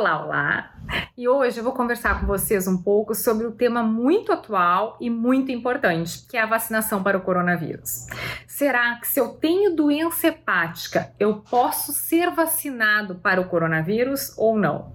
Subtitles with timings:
[0.00, 0.70] Olá, olá!
[1.14, 5.10] E hoje eu vou conversar com vocês um pouco sobre o tema muito atual e
[5.10, 8.06] muito importante, que é a vacinação para o coronavírus.
[8.46, 14.58] Será que se eu tenho doença hepática, eu posso ser vacinado para o coronavírus ou
[14.58, 14.94] não?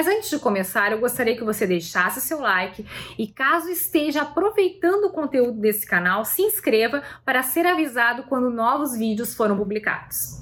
[0.00, 2.86] Mas antes de começar, eu gostaria que você deixasse seu like
[3.18, 8.96] e, caso esteja aproveitando o conteúdo desse canal, se inscreva para ser avisado quando novos
[8.96, 10.40] vídeos foram publicados.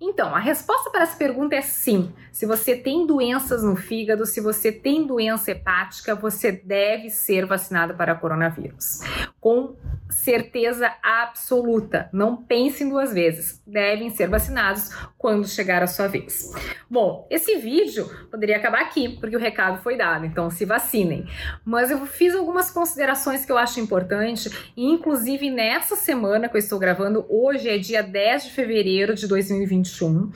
[0.00, 2.12] Então, a resposta para essa pergunta é sim.
[2.30, 7.94] Se você tem doenças no fígado, se você tem doença hepática, você deve ser vacinado
[7.94, 9.00] para coronavírus.
[9.40, 9.76] Com
[10.10, 12.08] certeza absoluta.
[12.12, 13.62] Não pensem duas vezes.
[13.66, 16.52] Devem ser vacinados quando chegar a sua vez.
[16.88, 21.26] Bom, esse vídeo poderia acabar aqui, porque o recado foi dado, então se vacinem.
[21.64, 26.60] Mas eu fiz algumas considerações que eu acho importante, e inclusive nessa semana que eu
[26.60, 30.32] estou gravando, hoje é dia 10 de fevereiro de 2021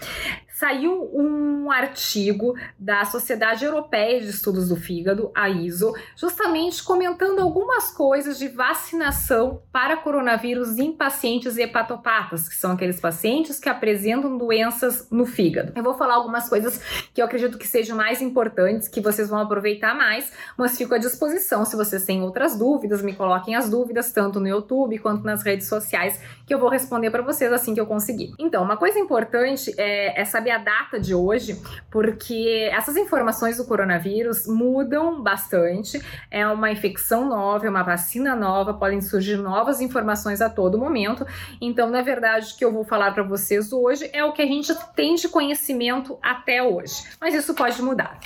[0.58, 7.92] saiu um artigo da Sociedade Europeia de Estudos do Fígado, a ISO, justamente comentando algumas
[7.92, 15.08] coisas de vacinação para coronavírus em pacientes hepatopatas, que são aqueles pacientes que apresentam doenças
[15.12, 15.72] no fígado.
[15.76, 16.82] Eu vou falar algumas coisas
[17.14, 20.98] que eu acredito que sejam mais importantes, que vocês vão aproveitar mais, mas fico à
[20.98, 25.44] disposição se vocês têm outras dúvidas, me coloquem as dúvidas tanto no YouTube quanto nas
[25.44, 28.34] redes sociais, que eu vou responder para vocês assim que eu conseguir.
[28.40, 31.60] Então, uma coisa importante é, é saber saber a data de hoje,
[31.90, 36.02] porque essas informações do coronavírus mudam bastante.
[36.30, 41.26] É uma infecção nova, é uma vacina nova, podem surgir novas informações a todo momento.
[41.60, 44.46] Então, na verdade, o que eu vou falar para vocês hoje é o que a
[44.46, 48.18] gente tem de conhecimento até hoje, mas isso pode mudar.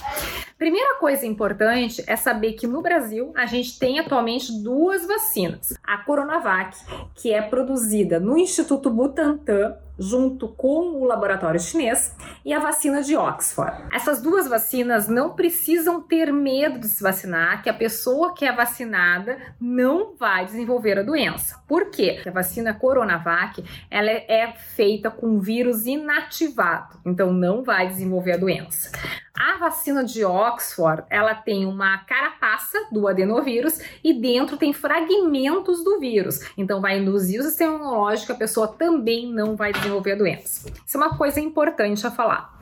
[0.58, 5.98] Primeira coisa importante é saber que no Brasil a gente tem atualmente duas vacinas: a
[5.98, 6.76] Coronavac,
[7.14, 12.14] que é produzida no Instituto Butantan junto com o laboratório chinês,
[12.44, 13.84] e a vacina de Oxford.
[13.92, 18.52] Essas duas vacinas não precisam ter medo de se vacinar, que a pessoa que é
[18.52, 21.62] vacinada não vai desenvolver a doença.
[21.68, 22.14] Por quê?
[22.14, 28.36] Porque a vacina Coronavac ela é feita com vírus inativado, então não vai desenvolver a
[28.36, 28.90] doença.
[29.34, 35.98] A vacina de Oxford, ela tem uma carapaça do adenovírus e dentro tem fragmentos do
[35.98, 36.40] vírus.
[36.56, 40.70] Então vai induzir o sistema imunológico, a pessoa também não vai desenvolver a doença.
[40.86, 42.58] Isso é uma coisa importante a falar.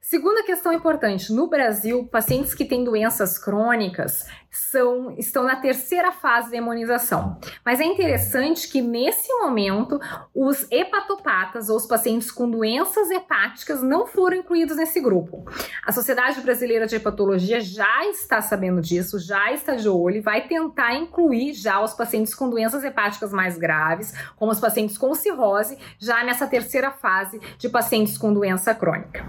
[0.00, 6.50] Segunda questão importante: no Brasil, pacientes que têm doenças crônicas são, estão na terceira fase
[6.50, 7.38] da imunização.
[7.64, 10.00] Mas é interessante que nesse momento
[10.34, 15.44] os hepatopatas ou os pacientes com doenças hepáticas não foram incluídos nesse grupo.
[15.84, 20.46] A Sociedade Brasileira de Hepatologia já está sabendo disso, já está de olho e vai
[20.48, 25.78] tentar incluir já os pacientes com doenças hepáticas mais graves, como os pacientes com cirrose,
[25.98, 29.24] já nessa terceira fase de pacientes com doença crônica.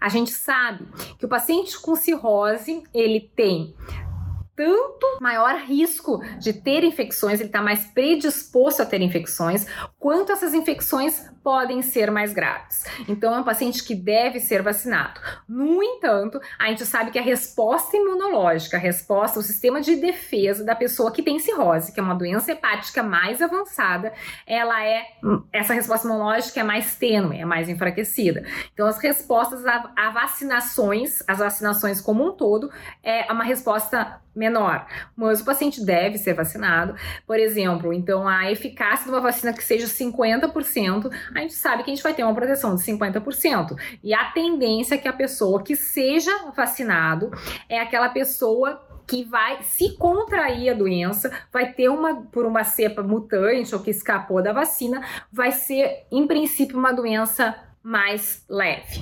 [0.00, 0.86] A gente sabe
[1.18, 3.74] que o paciente com cirrose, ele tem
[4.58, 9.64] tanto maior risco de ter infecções, ele está mais predisposto a ter infecções,
[10.00, 12.84] quanto essas infecções podem ser mais graves.
[13.08, 15.18] Então, é um paciente que deve ser vacinado.
[15.48, 20.62] No entanto, a gente sabe que a resposta imunológica, a resposta, o sistema de defesa
[20.62, 24.12] da pessoa que tem cirrose, que é uma doença hepática mais avançada,
[24.46, 25.06] ela é
[25.50, 28.44] essa resposta imunológica é mais tênue, é mais enfraquecida.
[28.74, 32.70] Então, as respostas a, a vacinações, as vacinações como um todo,
[33.02, 34.86] é uma resposta menor,
[35.16, 36.94] mas o paciente deve ser vacinado.
[37.26, 41.90] Por exemplo, então a eficácia de uma vacina que seja 50%, a gente sabe que
[41.90, 43.76] a gente vai ter uma proteção de 50%.
[44.02, 47.30] E a tendência é que a pessoa que seja vacinado
[47.68, 53.02] é aquela pessoa que vai se contrair a doença, vai ter uma por uma cepa
[53.02, 57.54] mutante ou que escapou da vacina, vai ser em princípio uma doença
[57.88, 59.00] mais leve.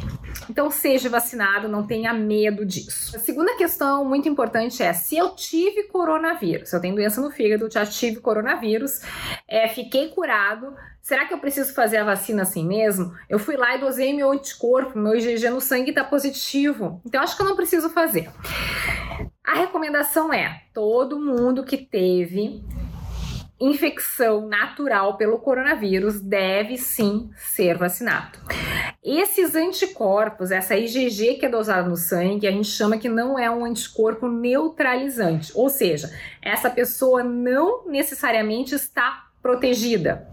[0.48, 3.16] Então, seja vacinado, não tenha medo disso.
[3.16, 7.68] A segunda questão muito importante é: se eu tive coronavírus, eu tenho doença no fígado,
[7.68, 9.00] já tive coronavírus,
[9.48, 10.72] é, fiquei curado,
[11.02, 13.12] será que eu preciso fazer a vacina assim mesmo?
[13.28, 17.36] Eu fui lá e dosei meu anticorpo, meu IgG no sangue está positivo, então acho
[17.36, 18.30] que eu não preciso fazer.
[19.44, 22.62] A recomendação é: todo mundo que teve
[23.58, 28.38] infecção natural pelo coronavírus deve sim ser vacinado.
[29.08, 33.48] Esses anticorpos, essa IgG que é dosada no sangue, a gente chama que não é
[33.48, 36.12] um anticorpo neutralizante, ou seja,
[36.42, 40.26] essa pessoa não necessariamente está protegida.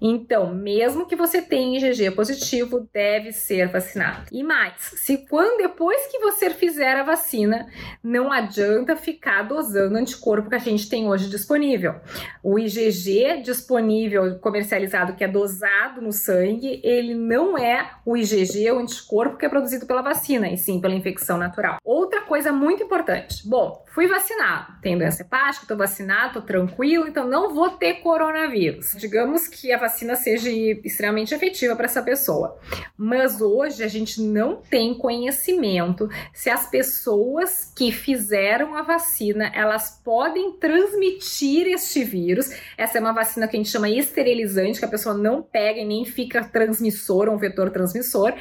[0.00, 4.26] Então, mesmo que você tenha IgG positivo, deve ser vacinado.
[4.30, 7.66] E mais, se quando depois que você fizer a vacina,
[8.02, 11.94] não adianta ficar dosando anticorpo que a gente tem hoje disponível.
[12.42, 18.78] O IgG disponível comercializado que é dosado no sangue, ele não é o IgG, o
[18.78, 21.78] anticorpo que é produzido pela vacina, e sim pela infecção natural.
[21.84, 23.46] Outra coisa muito importante.
[23.48, 28.94] Bom, fui vacinado, tenho doença hepática, tô vacinado, tô tranquilo, então não vou ter coronavírus.
[28.96, 32.58] Digamos que a vacina seja extremamente efetiva para essa pessoa.
[32.96, 40.00] Mas hoje a gente não tem conhecimento se as pessoas que fizeram a vacina, elas
[40.04, 42.50] podem transmitir este vírus.
[42.78, 45.84] Essa é uma vacina que a gente chama esterilizante, que a pessoa não pega e
[45.84, 48.34] nem fica transmissor, um vetor transmissor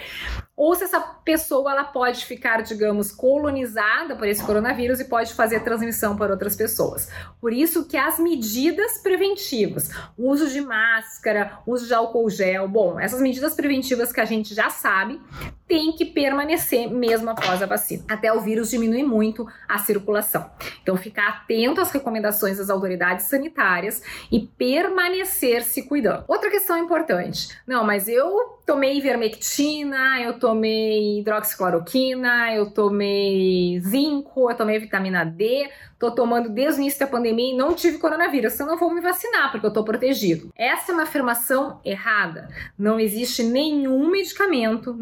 [0.58, 5.62] ou se essa pessoa ela pode ficar, digamos, colonizada por esse coronavírus e pode fazer
[5.64, 7.10] transmissão para outras pessoas.
[7.42, 13.20] Por isso que as medidas preventivas, uso de máscara, uso de álcool gel, bom, essas
[13.20, 15.22] medidas preventivas que a gente já sabe,
[15.68, 20.50] tem que permanecer mesmo após a vacina, até o vírus diminuir muito a circulação.
[20.82, 24.02] Então, ficar atento às recomendações das autoridades sanitárias
[24.32, 26.24] e permanecer se cuidando.
[26.28, 34.56] Outra questão importante: não, mas eu tomei ivermectina, eu tomei hidroxicloroquina, eu tomei zinco, eu
[34.56, 35.70] tomei vitamina D,
[36.00, 39.02] tô tomando desde o início da pandemia e não tive coronavírus, então não vou me
[39.02, 40.52] vacinar porque eu tô protegido.
[40.56, 42.50] Essa é uma afirmação errada.
[42.78, 44.94] Não existe nenhum medicamento,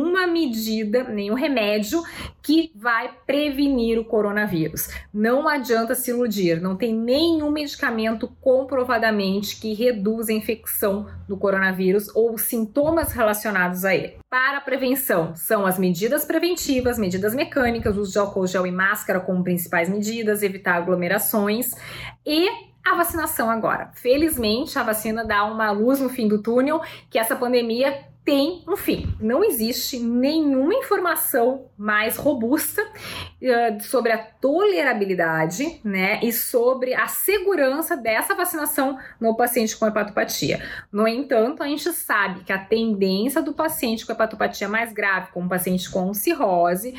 [0.00, 2.02] nenhuma medida, nenhum remédio
[2.42, 4.88] que vai prevenir o coronavírus.
[5.12, 12.08] Não adianta se iludir, não tem nenhum medicamento comprovadamente que reduz a infecção do coronavírus
[12.14, 14.16] ou sintomas relacionados a ele.
[14.28, 19.20] Para a prevenção, são as medidas preventivas, medidas mecânicas, uso de álcool gel e máscara
[19.20, 21.74] como principais medidas, evitar aglomerações
[22.24, 22.48] e
[22.84, 23.90] a vacinação agora.
[23.94, 26.80] Felizmente, a vacina dá uma luz no fim do túnel
[27.10, 29.14] que essa pandemia tem um fim.
[29.20, 37.96] Não existe nenhuma informação mais robusta uh, sobre a tolerabilidade, né, e sobre a segurança
[37.96, 40.62] dessa vacinação no paciente com hepatopatia.
[40.92, 45.48] No entanto, a gente sabe que a tendência do paciente com hepatopatia mais grave, como
[45.48, 46.94] paciente com cirrose,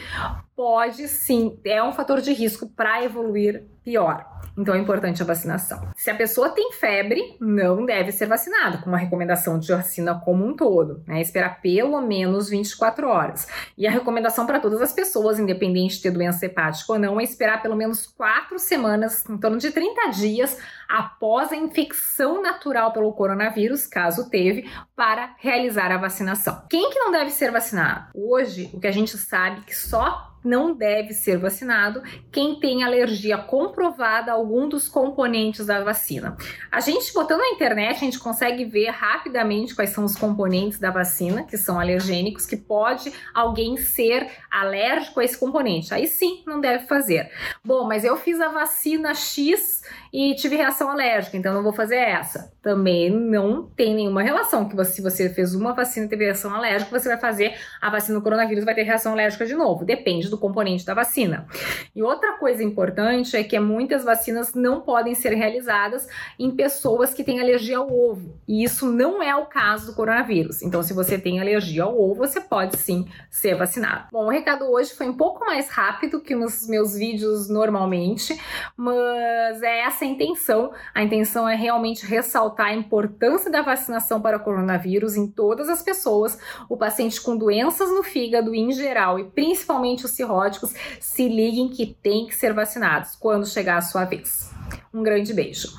[0.56, 4.26] pode sim, é um fator de risco para evoluir pior.
[4.58, 5.88] Então é importante a vacinação.
[5.96, 10.46] Se a pessoa tem febre, não deve ser vacinada, com uma recomendação de vacina como
[10.46, 11.22] um todo, né?
[11.22, 13.48] Esperar pelo menos 24 horas.
[13.78, 17.24] E a recomendação para todas as pessoas, independente de ter doença hepática ou não, é
[17.24, 20.58] esperar pelo menos 4 semanas, em torno de 30 dias,
[20.92, 26.64] após a infecção natural pelo coronavírus, caso teve, para realizar a vacinação.
[26.70, 28.10] Quem que não deve ser vacinado?
[28.14, 32.02] Hoje, o que a gente sabe que só não deve ser vacinado
[32.32, 36.36] quem tem alergia comprovada a algum dos componentes da vacina.
[36.72, 40.90] A gente botando na internet, a gente consegue ver rapidamente quais são os componentes da
[40.90, 45.94] vacina que são alergênicos, que pode alguém ser alérgico a esse componente.
[45.94, 47.32] Aí sim, não deve fazer.
[47.64, 49.84] Bom, mas eu fiz a vacina X
[50.14, 52.52] e tive reação alérgica, então não vou fazer essa.
[52.62, 56.54] Também não tem nenhuma relação que você, se você fez uma vacina e teve reação
[56.54, 59.86] alérgica, você vai fazer a vacina do coronavírus vai ter reação alérgica de novo.
[59.86, 61.48] Depende do componente da vacina.
[61.96, 67.24] E outra coisa importante é que muitas vacinas não podem ser realizadas em pessoas que
[67.24, 68.40] têm alergia ao ovo.
[68.48, 70.62] E isso não é o caso do coronavírus.
[70.62, 74.10] Então, se você tem alergia ao ovo, você pode sim ser vacinado.
[74.12, 78.38] Bom, o recado hoje foi um pouco mais rápido que nos meus vídeos normalmente,
[78.76, 80.72] mas é essa essa a intenção.
[80.94, 86.38] A intenção é realmente ressaltar a importância da vacinação para coronavírus em todas as pessoas.
[86.68, 91.86] O paciente com doenças no fígado em geral e principalmente os cirróticos, se liguem que
[91.86, 94.52] tem que ser vacinados quando chegar a sua vez.
[94.94, 95.70] Um grande beijo.